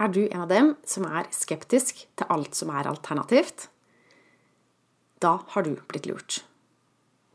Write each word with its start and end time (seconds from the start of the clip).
Er 0.00 0.08
du 0.08 0.22
en 0.24 0.44
av 0.44 0.48
dem 0.48 0.72
som 0.88 1.04
er 1.04 1.28
skeptisk 1.34 2.06
til 2.16 2.32
alt 2.32 2.56
som 2.56 2.72
er 2.72 2.88
alternativt? 2.88 3.68
Da 5.20 5.36
har 5.52 5.66
du 5.66 5.76
blitt 5.90 6.08
lurt. 6.08 6.40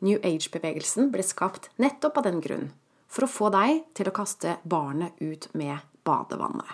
New 0.04 0.18
Age-bevegelsen 0.26 1.12
ble 1.13 1.23
skapt 1.25 1.70
nettopp 1.81 2.20
av 2.20 2.28
den 2.28 2.41
grunn, 2.43 2.67
for 3.07 3.25
å 3.25 3.31
få 3.31 3.51
deg 3.54 3.85
til 3.97 4.09
å 4.09 4.15
kaste 4.15 4.57
barnet 4.67 5.15
ut 5.21 5.47
med 5.57 5.79
badevannet. 6.05 6.70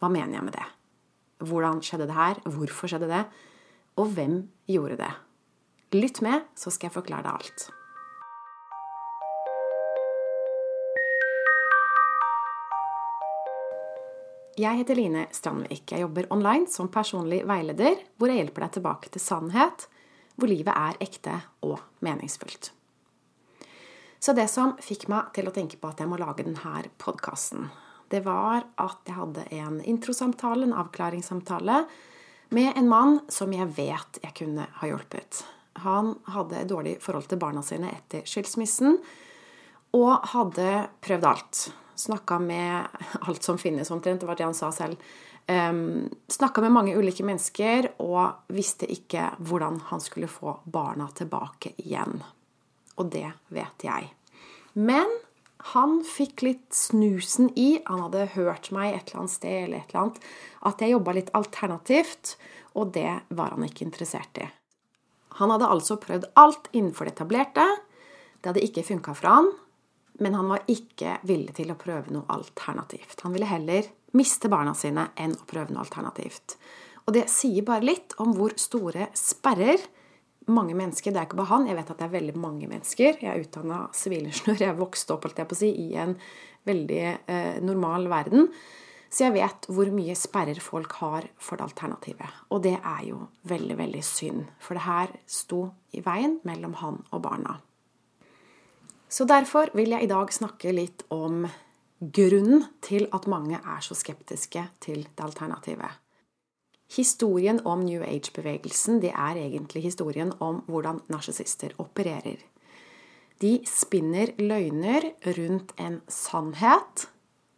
Hva 0.00 0.10
mener 0.12 0.38
jeg 0.38 0.46
med 0.46 0.56
det? 0.58 0.68
Hvordan 1.40 1.80
skjedde 1.84 2.10
det 2.10 2.18
her? 2.18 2.40
Hvorfor 2.44 2.90
skjedde 2.90 3.08
det? 3.10 3.24
Og 3.98 4.12
hvem 4.14 4.42
gjorde 4.70 5.00
det? 5.00 5.12
Lytt 5.96 6.20
med, 6.22 6.46
så 6.54 6.70
skal 6.70 6.90
jeg 6.90 6.98
forklare 7.00 7.26
deg 7.26 7.38
alt. 7.40 7.70
Jeg 14.60 14.76
heter 14.76 14.98
Line 14.98 15.22
Strandvik. 15.32 15.92
Jeg 15.94 16.02
jobber 16.02 16.26
online 16.34 16.66
som 16.68 16.90
personlig 16.92 17.38
veileder, 17.48 18.02
hvor 18.18 18.28
jeg 18.28 18.42
hjelper 18.42 18.66
deg 18.66 18.74
tilbake 18.74 19.12
til 19.14 19.22
sannhet, 19.22 19.86
hvor 20.36 20.50
livet 20.50 20.74
er 20.74 20.98
ekte 21.00 21.36
og 21.64 21.78
meningsfullt. 22.04 22.68
Så 24.20 24.34
det 24.36 24.50
som 24.52 24.74
fikk 24.84 25.06
meg 25.08 25.30
til 25.36 25.48
å 25.48 25.54
tenke 25.54 25.78
på 25.80 25.88
at 25.88 26.02
jeg 26.02 26.10
må 26.10 26.18
lage 26.20 26.44
denne 26.44 26.82
podkasten, 27.00 27.70
det 28.12 28.20
var 28.26 28.66
at 28.82 29.08
jeg 29.08 29.16
hadde 29.16 29.46
en 29.62 29.80
introsamtale, 29.80 30.66
en 30.66 30.76
avklaringssamtale, 30.82 31.84
med 32.50 32.76
en 32.76 32.90
mann 32.90 33.20
som 33.32 33.54
jeg 33.54 33.70
vet 33.78 34.20
jeg 34.20 34.36
kunne 34.42 34.66
ha 34.82 34.90
hjulpet. 34.90 35.44
Han 35.86 36.18
hadde 36.34 36.66
dårlig 36.68 36.98
forhold 37.00 37.30
til 37.30 37.40
barna 37.40 37.62
sine 37.64 37.94
etter 37.94 38.26
skilsmissen, 38.28 38.98
og 39.96 40.32
hadde 40.34 40.90
prøvd 41.00 41.30
alt. 41.30 41.68
Snakka 42.00 42.38
med 42.42 42.86
alt 43.28 43.42
som 43.44 43.58
finnes, 43.60 43.90
omtrent. 43.90 44.20
Det 44.20 44.28
var 44.28 44.38
det 44.38 44.48
han 44.48 44.56
sa 44.56 44.72
selv. 44.72 45.00
Um, 45.50 46.08
Snakka 46.28 46.62
med 46.64 46.72
mange 46.72 46.94
ulike 46.96 47.24
mennesker 47.26 47.90
og 48.00 48.52
visste 48.54 48.88
ikke 48.90 49.32
hvordan 49.38 49.80
han 49.90 50.02
skulle 50.02 50.30
få 50.30 50.60
barna 50.64 51.08
tilbake 51.16 51.74
igjen. 51.82 52.22
Og 53.00 53.10
det 53.12 53.28
vet 53.52 53.84
jeg. 53.84 54.12
Men 54.78 55.10
han 55.74 55.98
fikk 56.06 56.44
litt 56.46 56.72
snusen 56.72 57.50
i 57.58 57.82
Han 57.84 58.00
hadde 58.06 58.30
hørt 58.36 58.70
meg 58.72 58.94
et 58.94 59.10
eller 59.10 59.24
annet 59.24 59.34
sted 59.34 59.56
eller 59.64 59.82
et 59.82 59.90
eller 59.90 60.04
annet, 60.04 60.22
at 60.70 60.80
jeg 60.80 60.94
jobba 60.94 61.16
litt 61.16 61.32
alternativt, 61.36 62.36
og 62.78 62.94
det 62.94 63.12
var 63.28 63.52
han 63.56 63.66
ikke 63.66 63.84
interessert 63.84 64.40
i. 64.40 64.46
Han 65.40 65.52
hadde 65.52 65.68
altså 65.68 65.98
prøvd 66.00 66.30
alt 66.40 66.70
innenfor 66.72 67.08
det 67.08 67.16
etablerte. 67.16 67.66
Det 68.40 68.52
hadde 68.52 68.64
ikke 68.64 68.86
funka 68.86 69.14
for 69.16 69.28
han, 69.28 69.50
men 70.20 70.36
han 70.36 70.50
var 70.52 70.66
ikke 70.70 71.18
villig 71.28 71.56
til 71.56 71.72
å 71.72 71.78
prøve 71.80 72.12
noe 72.12 72.28
alternativt. 72.32 73.22
Han 73.24 73.32
ville 73.34 73.48
heller 73.48 73.88
miste 74.16 74.50
barna 74.52 74.74
sine 74.76 75.08
enn 75.20 75.36
å 75.36 75.48
prøve 75.48 75.72
noe 75.72 75.84
alternativt. 75.84 76.56
Og 77.06 77.14
det 77.16 77.26
sier 77.32 77.64
bare 77.66 77.86
litt 77.88 78.14
om 78.22 78.34
hvor 78.36 78.54
store 78.60 79.08
sperrer 79.16 79.80
mange 80.50 80.74
mennesker 80.74 81.12
Det 81.12 81.20
er 81.20 81.26
ikke 81.28 81.38
bare 81.38 81.52
han, 81.52 81.66
jeg 81.68 81.76
vet 81.78 81.90
at 81.92 81.98
det 82.00 82.06
er 82.08 82.14
veldig 82.16 82.36
mange 82.42 82.66
mennesker. 82.66 83.18
Jeg 83.22 83.30
er 83.30 83.42
utdanna 83.44 83.80
sivilingeniør, 83.94 84.62
jeg 84.64 84.78
vokste 84.80 85.14
opp 85.14 85.28
jeg 85.30 85.58
si, 85.58 85.68
i 85.70 85.94
en 86.00 86.16
veldig 86.66 87.02
eh, 87.06 87.58
normal 87.62 88.08
verden. 88.10 88.48
Så 89.10 89.26
jeg 89.26 89.34
vet 89.36 89.66
hvor 89.70 89.90
mye 89.94 90.14
sperrer 90.18 90.60
folk 90.62 90.94
har 91.00 91.26
for 91.38 91.58
det 91.58 91.66
alternativet. 91.66 92.44
Og 92.54 92.62
det 92.66 92.76
er 92.78 93.02
jo 93.08 93.24
veldig, 93.50 93.76
veldig 93.78 94.02
synd. 94.06 94.44
For 94.62 94.78
det 94.78 94.86
her 94.86 95.14
sto 95.26 95.64
i 95.94 96.02
veien 96.04 96.38
mellom 96.46 96.76
han 96.82 97.02
og 97.10 97.24
barna. 97.26 97.58
Så 99.10 99.26
derfor 99.26 99.72
vil 99.74 99.90
jeg 99.90 100.06
i 100.06 100.10
dag 100.10 100.30
snakke 100.32 100.70
litt 100.74 101.02
om 101.10 101.42
grunnen 102.00 102.62
til 102.84 103.08
at 103.12 103.26
mange 103.28 103.58
er 103.58 103.82
så 103.82 103.96
skeptiske 103.98 104.62
til 104.80 105.02
det 105.02 105.24
alternativet. 105.24 105.98
Historien 106.90 107.60
om 107.66 107.82
New 107.86 108.02
Age-bevegelsen 108.02 109.00
det 109.02 109.10
er 109.10 109.38
egentlig 109.38 109.84
historien 109.84 110.32
om 110.42 110.62
hvordan 110.70 111.02
narsissister 111.10 111.74
opererer. 111.82 112.38
De 113.40 113.52
spinner 113.66 114.32
løgner 114.38 115.06
rundt 115.38 115.74
en 115.80 116.00
sannhet 116.10 117.06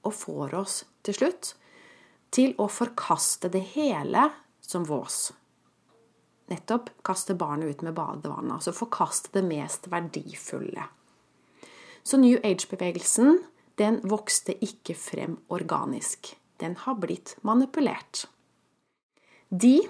og 0.07 0.15
får 0.15 0.57
oss 0.59 0.77
til 1.05 1.17
slutt 1.17 1.53
til 2.33 2.57
å 2.61 2.69
forkaste 2.73 3.51
det 3.53 3.65
hele 3.75 4.29
som 4.65 4.85
vås. 4.89 5.33
Nettopp 6.53 6.91
kaste 7.05 7.37
barnet 7.37 7.73
ut 7.73 7.87
med 7.87 7.97
badevannet. 7.97 8.59
Altså 8.59 8.75
forkaste 8.77 9.33
det 9.37 9.45
mest 9.49 9.89
verdifulle. 9.93 10.89
Så 12.03 12.19
New 12.19 12.39
Age-bevegelsen 12.43 13.39
den 13.79 14.01
vokste 14.09 14.55
ikke 14.65 14.95
frem 14.99 15.39
organisk. 15.49 16.35
Den 16.61 16.77
har 16.85 16.99
blitt 17.01 17.37
manipulert. 17.47 18.27
De 19.49 19.81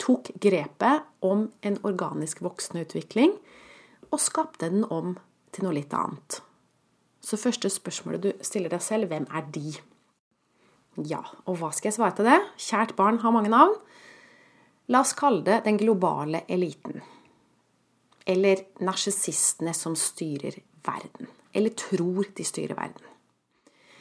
tok 0.00 0.30
grepet 0.40 1.06
om 1.20 1.48
en 1.60 1.78
organisk 1.84 2.40
voksende 2.44 2.86
utvikling 2.86 3.34
og 4.10 4.20
skapte 4.22 4.70
den 4.70 4.86
om 4.88 5.16
til 5.52 5.66
noe 5.66 5.76
litt 5.76 5.94
annet. 5.96 6.40
Så 7.20 7.36
første 7.36 7.68
spørsmålet 7.70 8.24
du 8.24 8.44
stiller 8.44 8.72
deg 8.72 8.82
selv, 8.82 9.10
hvem 9.10 9.26
er 9.28 9.44
de? 9.52 9.74
Ja, 11.06 11.20
og 11.44 11.60
hva 11.60 11.70
skal 11.74 11.90
jeg 11.90 11.98
svare 11.98 12.16
til 12.16 12.28
det? 12.28 12.38
Kjært 12.60 12.96
barn 12.98 13.20
har 13.22 13.34
mange 13.34 13.52
navn. 13.52 13.76
La 14.90 15.04
oss 15.04 15.12
kalle 15.18 15.44
det 15.46 15.60
den 15.66 15.78
globale 15.78 16.42
eliten. 16.50 17.02
Eller 18.26 18.64
narsissistene 18.82 19.74
som 19.76 19.94
styrer 19.98 20.58
verden. 20.86 21.30
Eller 21.52 21.74
tror 21.76 22.28
de 22.36 22.46
styrer 22.46 22.78
verden. 22.78 23.06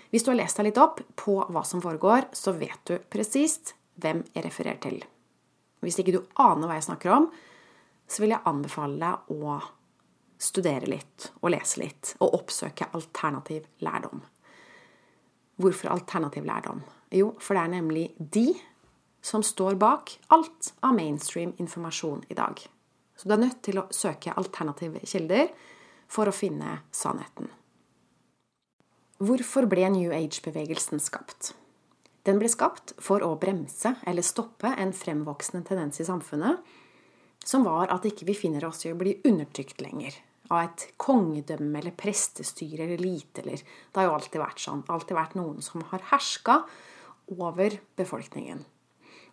Hvis 0.09 0.25
du 0.25 0.31
har 0.31 0.39
lest 0.39 0.57
deg 0.57 0.69
litt 0.69 0.81
opp 0.81 1.01
på 1.19 1.37
hva 1.53 1.63
som 1.65 1.81
foregår, 1.83 2.31
så 2.33 2.53
vet 2.57 2.81
du 2.89 2.97
presist 3.13 3.75
hvem 4.01 4.23
jeg 4.33 4.45
refererer 4.45 4.81
til. 4.81 5.01
Hvis 5.85 5.99
ikke 6.01 6.15
du 6.15 6.23
aner 6.41 6.67
hva 6.67 6.79
jeg 6.79 6.87
snakker 6.89 7.13
om, 7.13 7.27
så 8.09 8.23
vil 8.23 8.33
jeg 8.33 8.47
anbefale 8.49 8.97
deg 8.97 9.35
å 9.35 9.59
studere 10.39 10.87
litt 10.89 11.29
og 11.41 11.51
lese 11.53 11.81
litt 11.83 12.13
og 12.23 12.39
oppsøke 12.39 12.89
alternativ 12.95 13.67
lærdom. 13.85 14.23
Hvorfor 15.59 15.91
alternativ 15.93 16.47
lærdom? 16.47 16.81
Jo, 17.11 17.33
for 17.41 17.57
det 17.57 17.63
er 17.63 17.73
nemlig 17.75 18.05
de 18.17 18.47
som 19.21 19.43
står 19.43 19.75
bak 19.79 20.13
alt 20.33 20.71
av 20.85 20.95
mainstream 20.95 21.51
informasjon 21.59 22.23
i 22.31 22.37
dag. 22.37 22.61
Så 23.19 23.27
du 23.27 23.35
er 23.35 23.43
nødt 23.43 23.59
til 23.67 23.81
å 23.81 23.89
søke 23.91 24.33
alternative 24.39 25.03
kilder 25.03 25.49
for 26.09 26.29
å 26.29 26.35
finne 26.35 26.79
sannheten. 26.91 27.49
Hvorfor 29.19 29.67
ble 29.69 29.89
New 29.91 30.13
Age-bevegelsen 30.15 31.01
skapt? 31.03 31.53
Den 32.27 32.39
ble 32.39 32.49
skapt 32.51 32.93
for 33.03 33.23
å 33.25 33.33
bremse 33.39 33.93
eller 34.07 34.25
stoppe 34.25 34.71
en 34.79 34.93
fremvoksende 34.95 35.65
tendens 35.67 35.99
i 35.99 36.07
samfunnet, 36.07 36.59
som 37.45 37.63
var 37.67 37.91
at 37.93 38.05
ikke 38.07 38.27
vi 38.27 38.35
finner 38.37 38.65
oss 38.67 38.85
i 38.85 38.91
å 38.93 38.97
bli 38.99 39.17
undertrykt 39.27 39.79
lenger 39.83 40.17
av 40.49 40.63
et 40.63 40.85
kongedømme 41.01 41.79
eller 41.79 41.95
prestestyre 41.97 42.85
eller 42.85 42.99
elite 42.99 43.43
eller 43.43 43.61
Det 43.61 44.01
har 44.01 44.09
jo 44.09 44.15
alltid 44.17 44.41
vært 44.41 44.63
sånn. 44.63 44.83
Alltid 44.89 45.17
vært 45.17 45.37
noen 45.37 45.61
som 45.61 45.83
har 45.91 46.03
herska 46.09 46.63
over 47.37 47.77
befolkningen. 47.99 48.63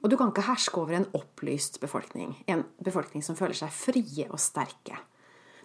Og 0.04 0.10
du 0.12 0.16
kan 0.20 0.30
ikke 0.30 0.44
herske 0.46 0.80
over 0.80 0.98
en 0.98 1.08
opplyst 1.16 1.80
befolkning, 1.80 2.36
en 2.46 2.66
befolkning 2.84 3.24
som 3.24 3.38
føler 3.38 3.56
seg 3.56 3.72
frie 3.72 4.26
og 4.28 4.40
sterke. 4.42 4.98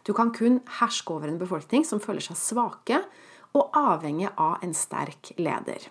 Du 0.04 0.14
kan 0.18 0.32
kun 0.34 0.60
herske 0.80 1.14
over 1.14 1.30
en 1.30 1.40
befolkning 1.42 1.86
som 1.88 2.02
føler 2.04 2.24
seg 2.26 2.40
svake 2.40 3.02
og 3.58 3.76
avhengig 3.78 4.30
av 4.40 4.64
en 4.64 4.74
sterk 4.76 5.34
leder. 5.38 5.90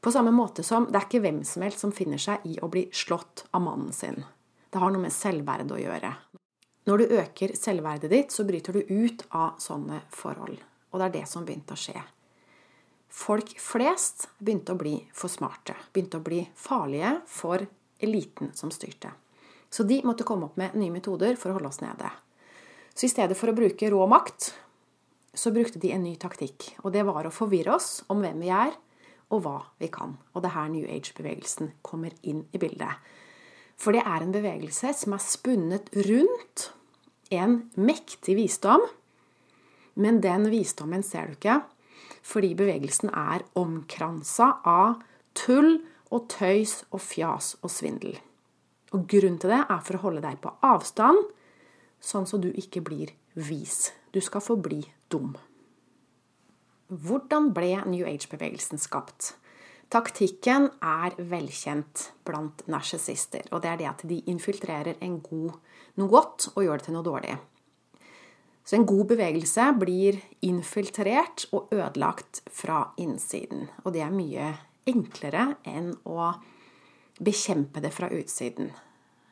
På 0.00 0.12
samme 0.12 0.30
måte 0.30 0.62
som 0.62 0.86
det 0.86 0.98
er 0.98 1.06
ikke 1.08 1.22
hvem 1.24 1.40
som 1.46 1.64
helst 1.66 1.82
som 1.82 1.94
finner 1.94 2.20
seg 2.22 2.44
i 2.46 2.58
å 2.62 2.70
bli 2.70 2.86
slått 2.94 3.46
av 3.50 3.64
mannen 3.64 3.92
sin. 3.92 4.22
Det 4.70 4.78
har 4.78 4.92
noe 4.92 5.02
med 5.02 5.14
selvverd 5.14 5.72
å 5.74 5.80
gjøre. 5.80 6.12
Når 6.88 7.00
du 7.00 7.16
øker 7.18 7.52
selvverdet 7.58 8.10
ditt, 8.12 8.32
så 8.32 8.46
bryter 8.48 8.76
du 8.76 8.86
ut 8.88 9.24
av 9.36 9.58
sånne 9.60 10.02
forhold. 10.14 10.56
Og 10.92 11.00
det 11.00 11.08
er 11.08 11.16
det 11.18 11.24
som 11.28 11.44
begynte 11.44 11.74
å 11.74 11.80
skje. 11.80 12.00
Folk 13.08 13.54
flest 13.60 14.28
begynte 14.38 14.72
å 14.72 14.80
bli 14.80 14.94
for 15.16 15.32
smarte. 15.32 15.74
Begynte 15.92 16.20
å 16.20 16.24
bli 16.24 16.42
farlige 16.56 17.18
for 17.28 17.64
eliten 17.98 18.52
som 18.56 18.72
styrte. 18.72 19.10
Så 19.68 19.84
de 19.84 20.00
måtte 20.04 20.24
komme 20.24 20.48
opp 20.48 20.56
med 20.60 20.76
nye 20.78 20.92
metoder 20.92 21.36
for 21.36 21.50
å 21.50 21.58
holde 21.58 21.72
oss 21.72 21.82
nede. 21.84 22.08
Så 22.98 23.06
i 23.06 23.12
stedet 23.12 23.38
for 23.38 23.52
å 23.52 23.54
bruke 23.54 23.88
rå 23.92 24.06
makt, 24.10 24.48
så 25.30 25.52
brukte 25.54 25.78
de 25.78 25.92
en 25.94 26.02
ny 26.02 26.16
taktikk. 26.18 26.72
Og 26.82 26.90
det 26.96 27.04
var 27.06 27.28
å 27.28 27.30
forvirre 27.30 27.76
oss 27.76 28.00
om 28.10 28.24
hvem 28.24 28.40
vi 28.42 28.50
er, 28.50 28.72
og 29.30 29.44
hva 29.44 29.58
vi 29.78 29.86
kan. 29.92 30.16
Og 30.34 30.42
det 30.42 30.50
er 30.50 30.56
her 30.56 30.72
New 30.72 30.88
Age-bevegelsen 30.90 31.70
kommer 31.86 32.16
inn 32.26 32.42
i 32.50 32.58
bildet. 32.58 32.98
For 33.78 33.94
det 33.94 34.02
er 34.02 34.24
en 34.24 34.34
bevegelse 34.34 34.90
som 34.98 35.14
er 35.14 35.22
spunnet 35.22 35.92
rundt 36.08 36.72
en 37.30 37.60
mektig 37.78 38.34
visdom. 38.40 38.82
Men 39.94 40.18
den 40.24 40.48
visdommen 40.50 41.06
ser 41.06 41.30
du 41.30 41.38
ikke, 41.38 41.60
fordi 42.26 42.56
bevegelsen 42.58 43.14
er 43.14 43.46
omkransa 43.58 44.56
av 44.66 44.98
tull 45.38 45.76
og 46.10 46.26
tøys 46.34 46.80
og 46.90 47.04
fjas 47.04 47.54
og 47.62 47.70
svindel. 47.70 48.18
Og 48.90 49.06
grunnen 49.06 49.38
til 49.38 49.54
det 49.54 49.62
er 49.68 49.82
for 49.86 50.00
å 50.00 50.06
holde 50.08 50.24
deg 50.24 50.42
på 50.42 50.56
avstand 50.66 51.28
sånn 52.00 52.26
så 52.26 52.38
du 52.40 52.50
ikke 52.52 52.82
blir 52.84 53.12
vis. 53.34 53.92
Du 54.12 54.20
skal 54.24 54.44
forbli 54.44 54.82
dum. 55.12 55.34
Hvordan 56.88 57.50
ble 57.52 57.74
New 57.84 58.06
Age-bevegelsen 58.08 58.80
skapt? 58.80 59.34
Taktikken 59.92 60.70
er 60.84 61.14
velkjent 61.16 62.10
blant 62.28 62.64
narsissister, 62.68 63.46
og 63.52 63.62
det 63.64 63.70
er 63.70 63.78
det 63.80 63.88
at 63.88 64.02
de 64.08 64.18
infiltrerer 64.28 64.98
god, 65.24 65.54
noe 65.96 66.12
godt 66.12 66.50
og 66.54 66.64
gjør 66.64 66.80
det 66.80 66.88
til 66.88 66.96
noe 66.96 67.06
dårlig. 67.06 67.36
Så 68.68 68.76
en 68.76 68.84
god 68.84 69.06
bevegelse 69.08 69.64
blir 69.80 70.18
infiltrert 70.44 71.46
og 71.56 71.70
ødelagt 71.72 72.42
fra 72.52 72.90
innsiden. 73.00 73.70
Og 73.84 73.94
det 73.94 74.02
er 74.04 74.12
mye 74.12 74.50
enklere 74.88 75.54
enn 75.64 75.94
å 76.04 76.34
bekjempe 77.16 77.80
det 77.80 77.94
fra 77.96 78.10
utsiden. 78.12 78.68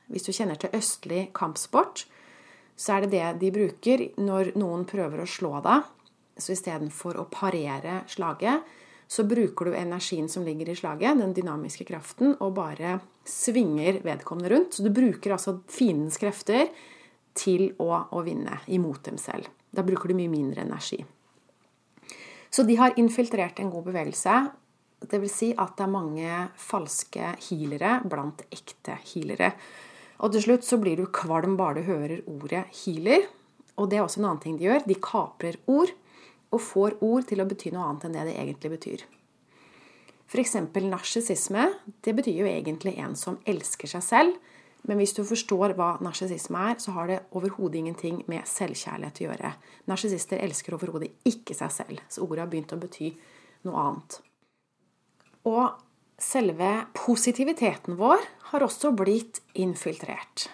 Hvis 0.09 0.25
du 0.25 0.33
kjenner 0.33 0.57
til 0.57 0.73
østlig 0.77 1.27
kampsport, 1.37 2.07
så 2.77 2.97
er 2.97 3.07
det 3.07 3.13
det 3.15 3.29
de 3.41 3.53
bruker 3.55 4.03
når 4.21 4.53
noen 4.61 4.85
prøver 4.89 5.23
å 5.23 5.29
slå 5.29 5.61
deg. 5.65 5.87
Så 6.37 6.53
istedenfor 6.53 7.17
å 7.17 7.29
parere 7.33 8.03
slaget, 8.13 8.67
så 9.09 9.25
bruker 9.25 9.71
du 9.71 9.77
energien 9.79 10.29
som 10.29 10.45
ligger 10.45 10.69
i 10.69 10.77
slaget, 10.77 11.17
den 11.17 11.33
dynamiske 11.33 11.87
kraften, 11.89 12.35
og 12.43 12.57
bare 12.59 12.99
svinger 13.25 14.03
vedkommende 14.05 14.51
rundt. 14.53 14.77
Så 14.77 14.85
du 14.85 14.91
bruker 14.93 15.37
altså 15.37 15.61
fiendens 15.73 16.19
krefter 16.21 16.69
til 17.37 17.71
å, 17.81 17.91
å 18.13 18.23
vinne 18.27 18.61
imot 18.73 19.07
dem 19.09 19.21
selv. 19.21 19.49
Da 19.71 19.85
bruker 19.87 20.11
du 20.11 20.19
mye 20.19 20.33
mindre 20.33 20.67
energi. 20.67 21.01
Så 22.51 22.65
de 22.67 22.77
har 22.81 22.97
infiltrert 23.01 23.61
en 23.61 23.71
god 23.73 23.91
bevegelse. 23.91 24.37
Vil 25.13 25.31
si 25.31 25.51
at 25.53 25.77
det 25.77 25.85
er 25.85 25.93
mange 25.93 26.37
falske 26.59 27.35
healere 27.49 27.99
blant 28.09 28.47
ekte 28.49 28.97
healere. 29.13 29.53
Og 30.25 30.33
til 30.33 30.47
slutt 30.47 30.65
så 30.65 30.79
blir 30.81 30.97
du 30.99 31.07
kvalm 31.13 31.57
bare 31.59 31.81
du 31.81 31.89
hører 31.91 32.25
ordet 32.31 32.65
healer. 32.83 33.27
Og 33.77 33.91
det 33.91 33.99
er 33.99 34.07
også 34.07 34.23
en 34.23 34.31
annen 34.31 34.43
ting 34.43 34.57
de 34.57 34.69
gjør. 34.69 34.87
De 34.89 34.97
kaprer 34.97 35.59
ord 35.69 35.93
og 36.55 36.63
får 36.63 36.99
ord 37.05 37.27
til 37.29 37.43
å 37.43 37.49
bety 37.49 37.73
noe 37.75 37.91
annet 37.91 38.07
enn 38.07 38.17
det 38.17 38.27
det 38.31 38.37
egentlig 38.41 38.73
betyr. 38.77 39.07
F.eks. 40.27 40.57
narsissisme. 40.89 41.69
Det 42.03 42.15
betyr 42.17 42.41
jo 42.43 42.49
egentlig 42.51 42.97
en 42.99 43.15
som 43.19 43.39
elsker 43.47 43.91
seg 43.91 44.03
selv, 44.03 44.39
men 44.87 45.01
hvis 45.01 45.15
du 45.17 45.23
forstår 45.27 45.75
hva 45.79 45.97
narsissisme 46.05 46.61
er, 46.71 46.79
så 46.83 46.95
har 46.95 47.11
det 47.11 47.23
overhodet 47.35 47.81
ingenting 47.81 48.21
med 48.31 48.47
selvkjærlighet 48.47 49.21
å 49.21 49.25
gjøre. 49.25 49.51
Narsissister 49.91 50.43
elsker 50.43 50.77
overhodet 50.77 51.11
ikke 51.27 51.57
seg 51.59 51.73
selv, 51.75 52.05
så 52.09 52.23
ordet 52.27 52.45
har 52.45 52.53
begynt 52.53 52.75
å 52.75 52.79
bety 52.79 53.11
noe 53.67 53.83
annet. 53.83 54.21
Og 55.47 55.86
selve 56.19 56.87
positiviteten 56.97 57.97
vår 57.97 58.23
har 58.53 58.65
også 58.65 58.93
blitt 58.97 59.43
infiltrert. 59.55 60.49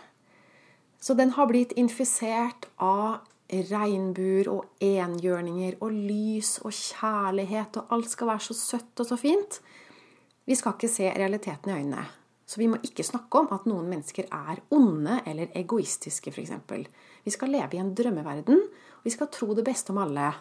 Så 1.01 1.15
den 1.19 1.35
har 1.37 1.49
blitt 1.51 1.75
infisert 1.79 2.69
av 2.83 3.23
regnbuer 3.53 4.49
og 4.49 4.83
enhjørninger 4.83 5.77
og 5.83 5.93
lys 5.93 6.57
og 6.63 6.73
kjærlighet, 6.73 7.77
og 7.77 7.95
alt 7.95 8.11
skal 8.13 8.31
være 8.33 8.47
så 8.47 8.57
søtt 8.57 9.03
og 9.03 9.09
så 9.09 9.19
fint. 9.21 9.59
Vi 10.49 10.57
skal 10.59 10.77
ikke 10.77 10.91
se 10.91 11.11
realiteten 11.11 11.73
i 11.73 11.79
øynene. 11.81 12.07
Så 12.47 12.61
vi 12.61 12.69
må 12.69 12.77
ikke 12.85 13.07
snakke 13.07 13.41
om 13.41 13.53
at 13.55 13.67
noen 13.69 13.87
mennesker 13.89 14.27
er 14.29 14.59
onde 14.75 15.21
eller 15.29 15.53
egoistiske, 15.57 16.33
f.eks. 16.33 16.53
Vi 17.25 17.33
skal 17.33 17.53
leve 17.55 17.79
i 17.79 17.81
en 17.81 17.95
drømmeverden, 17.97 18.59
og 18.99 19.07
vi 19.07 19.13
skal 19.15 19.31
tro 19.33 19.55
det 19.57 19.65
beste 19.65 19.95
om 19.95 20.03
alle. 20.03 20.33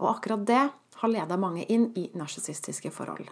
Og 0.00 0.08
akkurat 0.14 0.46
det 0.48 0.62
har 1.02 1.10
leda 1.10 1.36
mange 1.40 1.66
inn 1.68 1.90
i 1.98 2.06
narsissistiske 2.16 2.92
forhold. 2.94 3.28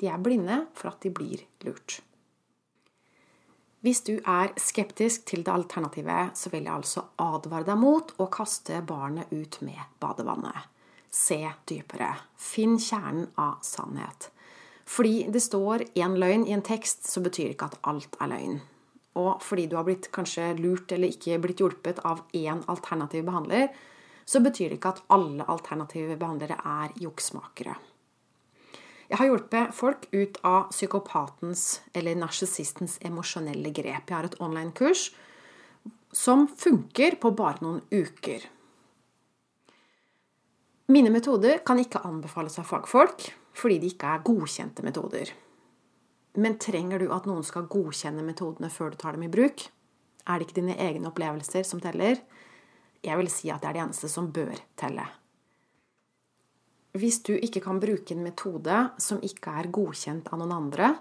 De 0.00 0.10
er 0.10 0.20
blinde 0.22 0.64
for 0.74 0.90
at 0.92 1.04
de 1.04 1.12
blir 1.14 1.44
lurt. 1.64 2.00
Hvis 3.84 4.00
du 4.06 4.14
er 4.16 4.54
skeptisk 4.56 5.26
til 5.28 5.42
det 5.44 5.52
alternativet, 5.52 6.32
så 6.40 6.48
vil 6.48 6.64
jeg 6.64 6.72
altså 6.72 7.02
advare 7.20 7.66
deg 7.68 7.76
mot 7.76 8.14
å 8.16 8.30
kaste 8.32 8.78
barnet 8.88 9.28
ut 9.28 9.58
med 9.60 9.80
badevannet. 10.00 10.70
Se 11.12 11.36
dypere. 11.68 12.14
Finn 12.40 12.78
kjernen 12.80 13.28
av 13.36 13.60
sannhet. 13.62 14.30
Fordi 14.88 15.26
det 15.32 15.42
står 15.44 15.84
én 16.00 16.16
løgn 16.20 16.46
i 16.48 16.56
en 16.56 16.64
tekst, 16.64 17.04
så 17.08 17.20
betyr 17.24 17.52
ikke 17.52 17.68
at 17.70 17.78
alt 17.88 18.16
er 18.24 18.32
løgn. 18.32 18.58
Og 19.20 19.44
fordi 19.44 19.68
du 19.68 19.76
har 19.76 19.86
blitt 19.86 20.08
kanskje 20.16 20.54
lurt 20.58 20.92
eller 20.92 21.12
ikke 21.12 21.38
blitt 21.44 21.60
hjulpet 21.60 22.00
av 22.08 22.24
én 22.34 22.64
alternativ 22.72 23.28
behandler, 23.28 23.68
så 24.24 24.40
betyr 24.40 24.72
det 24.72 24.80
ikke 24.80 24.94
at 24.96 25.04
alle 25.12 25.44
alternative 25.44 26.16
behandlere 26.16 26.56
er 26.56 26.96
juksmakere. 27.04 27.76
Jeg 29.10 29.20
har 29.20 29.28
hjulpet 29.28 29.74
folk 29.76 30.06
ut 30.12 30.38
av 30.46 30.70
psykopatens 30.72 31.82
eller 31.92 32.16
narsissistens 32.16 32.96
emosjonelle 33.04 33.72
grep. 33.74 34.08
Jeg 34.08 34.16
har 34.16 34.28
et 34.28 34.40
online-kurs 34.40 35.10
som 36.14 36.46
funker 36.48 37.18
på 37.20 37.32
bare 37.36 37.60
noen 37.64 37.82
uker. 37.92 38.46
Mine 40.94 41.10
metoder 41.12 41.60
kan 41.64 41.80
ikke 41.80 42.04
anbefales 42.04 42.58
av 42.60 42.68
fagfolk 42.68 43.30
fordi 43.54 43.78
de 43.80 43.90
ikke 43.92 44.10
er 44.10 44.24
godkjente 44.26 44.84
metoder. 44.84 45.30
Men 46.34 46.56
trenger 46.58 46.98
du 46.98 47.10
at 47.14 47.28
noen 47.30 47.44
skal 47.46 47.68
godkjenne 47.70 48.24
metodene 48.26 48.70
før 48.72 48.92
du 48.92 48.98
tar 48.98 49.14
dem 49.14 49.28
i 49.28 49.32
bruk? 49.32 49.68
Er 50.26 50.40
det 50.40 50.48
ikke 50.48 50.60
dine 50.60 50.78
egne 50.80 51.10
opplevelser 51.12 51.66
som 51.68 51.82
teller? 51.82 52.18
Jeg 53.04 53.20
vil 53.20 53.30
si 53.30 53.52
at 53.52 53.62
det 53.62 53.70
er 53.70 53.76
det 53.76 53.84
eneste 53.84 54.10
som 54.10 54.32
bør 54.34 54.56
telle. 54.80 55.04
Hvis 56.94 57.22
du 57.26 57.32
ikke 57.34 57.62
kan 57.64 57.80
bruke 57.82 58.14
en 58.14 58.22
metode 58.22 58.76
som 59.02 59.22
ikke 59.26 59.56
er 59.60 59.70
godkjent 59.74 60.28
av 60.30 60.38
noen 60.38 60.54
andre, 60.54 60.92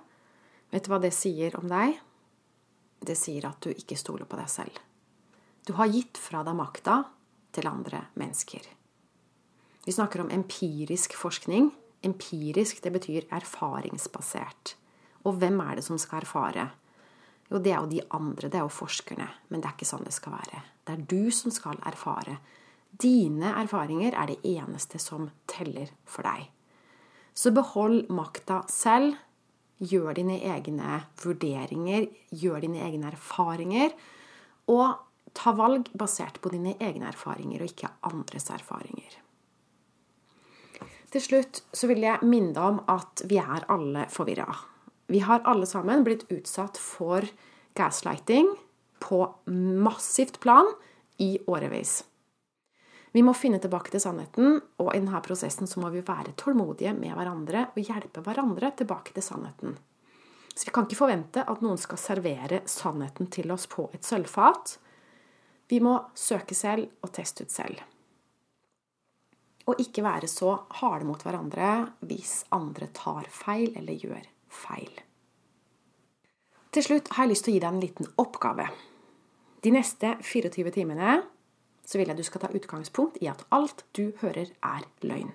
vet 0.73 0.85
du 0.85 0.89
hva 0.89 0.99
det 1.03 1.13
sier 1.13 1.53
om 1.59 1.69
deg? 1.69 1.99
Det 3.03 3.15
sier 3.19 3.45
at 3.45 3.61
du 3.61 3.69
ikke 3.73 3.99
stoler 3.99 4.25
på 4.25 4.39
deg 4.39 4.49
selv. 4.49 4.79
Du 5.63 5.75
har 5.77 5.91
gitt 5.91 6.17
fra 6.19 6.41
deg 6.43 6.57
makta 6.57 7.03
til 7.53 7.69
andre 7.69 8.07
mennesker. 8.19 8.65
Vi 9.83 9.93
snakker 9.93 10.23
om 10.23 10.31
empirisk 10.33 11.13
forskning 11.19 11.69
Empirisk, 12.03 12.81
det 12.83 12.91
betyr 12.91 13.27
erfaringsbasert. 13.31 14.75
Og 15.23 15.37
hvem 15.39 15.61
er 15.63 15.79
det 15.79 15.85
som 15.85 15.99
skal 16.01 16.25
erfare? 16.25 16.65
Jo, 17.47 17.61
det 17.63 17.71
er 17.71 17.79
jo 17.79 17.91
de 17.93 18.01
andre, 18.11 18.49
det 18.49 18.59
er 18.59 18.65
jo 18.65 18.73
forskerne. 18.75 19.27
Men 19.47 19.63
det 19.63 19.69
er 19.69 19.77
ikke 19.77 19.87
sånn 19.87 20.03
det 20.03 20.15
skal 20.15 20.35
være. 20.35 20.63
Det 20.83 20.97
er 20.97 21.05
du 21.07 21.31
som 21.31 21.53
skal 21.55 21.79
erfare. 21.87 22.35
Dine 23.01 23.55
erfaringer 23.63 24.13
er 24.13 24.29
det 24.29 24.41
eneste 24.45 24.99
som 25.01 25.29
teller 25.49 25.89
for 26.05 26.25
deg. 26.27 26.49
Så 27.33 27.53
behold 27.55 28.11
makta 28.13 28.63
selv. 28.69 29.17
Gjør 29.83 30.13
dine 30.15 30.37
egne 30.47 30.99
vurderinger, 31.19 32.05
gjør 32.31 32.61
dine 32.63 32.83
egne 32.85 33.09
erfaringer. 33.09 33.91
Og 34.71 34.93
ta 35.35 35.51
valg 35.57 35.89
basert 35.97 36.37
på 36.39 36.53
dine 36.53 36.75
egne 36.77 37.09
erfaringer 37.09 37.63
og 37.63 37.73
ikke 37.73 37.89
andres 38.07 38.47
erfaringer. 38.53 39.17
Til 41.13 41.21
slutt 41.21 41.63
så 41.75 41.89
vil 41.89 42.05
jeg 42.05 42.25
minne 42.25 42.53
deg 42.55 42.63
om 42.63 42.79
at 42.89 43.25
vi 43.29 43.41
er 43.41 43.65
alle 43.73 44.07
forvirra. 44.13 44.47
Vi 45.11 45.19
har 45.25 45.43
alle 45.49 45.67
sammen 45.69 46.05
blitt 46.05 46.25
utsatt 46.31 46.79
for 46.79 47.25
gaslighting 47.77 48.47
på 49.03 49.19
massivt 49.83 50.39
plan 50.41 50.69
i 51.21 51.35
årevis. 51.49 52.01
Vi 53.13 53.21
må 53.21 53.35
finne 53.37 53.59
tilbake 53.61 53.93
til 53.93 54.01
sannheten, 54.01 54.57
og 54.81 54.89
i 54.89 54.99
denne 54.99 55.21
prosessen 55.25 55.69
så 55.69 55.81
må 55.83 55.91
vi 55.93 56.01
være 56.05 56.33
tålmodige 56.39 56.95
med 56.97 57.13
hverandre 57.13 57.67
og 57.71 57.81
hjelpe 57.81 58.23
hverandre 58.25 58.73
tilbake 58.79 59.13
til 59.13 59.25
sannheten. 59.25 59.77
Så 60.53 60.67
vi 60.67 60.73
kan 60.73 60.85
ikke 60.87 60.99
forvente 60.99 61.45
at 61.49 61.63
noen 61.65 61.79
skal 61.81 62.01
servere 62.01 62.63
sannheten 62.69 63.29
til 63.33 63.53
oss 63.53 63.69
på 63.69 63.87
et 63.93 64.05
sølvfat. 64.05 64.77
Vi 65.69 65.81
må 65.81 65.97
søke 66.17 66.57
selv 66.57 66.89
og 67.05 67.13
teste 67.13 67.45
ut 67.45 67.53
selv 67.53 67.81
og 69.69 69.79
ikke 69.79 70.03
være 70.03 70.27
så 70.27 70.55
harde 70.79 71.07
mot 71.07 71.21
hverandre 71.23 71.69
hvis 72.07 72.41
andre 72.55 72.89
tar 72.95 73.29
feil 73.31 73.71
eller 73.79 73.95
gjør 73.95 74.25
feil. 74.51 74.91
Til 76.73 76.87
slutt 76.87 77.11
har 77.13 77.25
jeg 77.25 77.33
lyst 77.33 77.45
til 77.45 77.53
å 77.53 77.55
gi 77.55 77.61
deg 77.63 77.69
en 77.69 77.83
liten 77.83 78.09
oppgave. 78.19 78.67
De 79.63 79.71
neste 79.71 80.15
24 80.25 80.73
timene 80.75 81.21
så 81.83 81.99
vil 81.99 82.09
jeg 82.09 82.19
du 82.19 82.25
skal 82.25 82.43
ta 82.43 82.51
utgangspunkt 82.55 83.19
i 83.21 83.29
at 83.31 83.43
alt 83.53 83.85
du 83.97 84.11
hører, 84.21 84.51
er 84.63 84.85
løgn. 85.03 85.33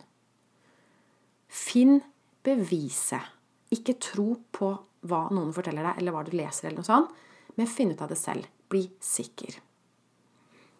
Finn 1.49 2.01
beviset. 2.45 3.35
Ikke 3.73 3.99
tro 4.01 4.35
på 4.53 4.73
hva 5.09 5.27
noen 5.33 5.53
forteller 5.55 5.85
deg, 5.85 6.01
eller 6.01 6.15
hva 6.15 6.25
du 6.25 6.33
leser, 6.37 6.69
eller 6.69 6.81
noe 6.81 6.89
sånt, 6.89 7.11
men 7.59 7.69
finn 7.69 7.93
ut 7.93 8.05
av 8.05 8.13
det 8.13 8.19
selv. 8.21 8.49
Bli 8.69 8.87
sikker. 9.05 9.59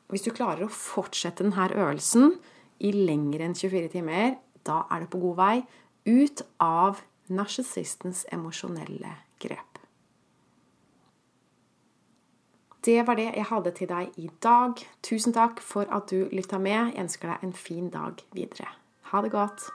Hvis 0.09 0.25
du 0.25 0.33
klarer 0.33 0.65
å 0.65 0.73
fortsette 0.73 1.45
denne 1.45 1.69
øvelsen, 1.69 2.39
i 2.79 2.93
lenger 2.95 3.43
enn 3.43 3.57
24 3.59 3.91
timer, 3.93 4.37
da 4.63 4.85
er 4.93 5.03
du 5.03 5.11
på 5.13 5.21
god 5.23 5.39
vei 5.41 5.55
ut 6.09 6.45
av 6.63 7.03
narsissistens 7.29 8.25
emosjonelle 8.33 9.17
grep. 9.43 9.78
Det 12.89 13.07
var 13.07 13.15
det 13.15 13.33
jeg 13.37 13.45
hadde 13.45 13.71
til 13.77 13.89
deg 13.89 14.15
i 14.17 14.31
dag. 14.43 14.79
Tusen 15.05 15.35
takk 15.37 15.61
for 15.61 15.85
at 15.93 16.09
du 16.09 16.23
lytta 16.33 16.57
med. 16.59 16.95
Jeg 16.95 17.03
ønsker 17.05 17.35
deg 17.35 17.45
en 17.45 17.53
fin 17.53 17.91
dag 17.93 18.23
videre. 18.33 18.71
Ha 19.13 19.21
det 19.21 19.35
godt. 19.35 19.67